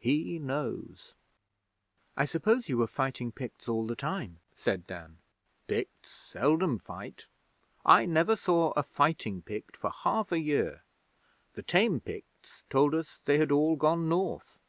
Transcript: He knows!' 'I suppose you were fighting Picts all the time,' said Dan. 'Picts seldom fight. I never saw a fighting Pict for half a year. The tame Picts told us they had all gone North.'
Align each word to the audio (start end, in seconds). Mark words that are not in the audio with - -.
He 0.00 0.38
knows!' 0.38 1.14
'I 2.16 2.26
suppose 2.26 2.68
you 2.68 2.78
were 2.78 2.86
fighting 2.86 3.32
Picts 3.32 3.68
all 3.68 3.84
the 3.84 3.96
time,' 3.96 4.38
said 4.54 4.86
Dan. 4.86 5.18
'Picts 5.66 6.08
seldom 6.12 6.78
fight. 6.78 7.26
I 7.84 8.06
never 8.06 8.36
saw 8.36 8.70
a 8.76 8.84
fighting 8.84 9.42
Pict 9.42 9.76
for 9.76 9.90
half 9.90 10.30
a 10.30 10.38
year. 10.38 10.84
The 11.54 11.62
tame 11.64 11.98
Picts 11.98 12.62
told 12.70 12.94
us 12.94 13.18
they 13.24 13.38
had 13.38 13.50
all 13.50 13.74
gone 13.74 14.08
North.' 14.08 14.60